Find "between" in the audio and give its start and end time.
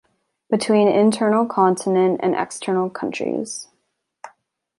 0.49-0.87